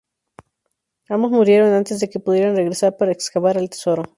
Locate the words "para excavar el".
2.97-3.69